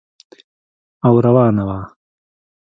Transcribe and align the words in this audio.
او 1.05 1.13
روانه 1.25 1.63
وه. 1.67 1.79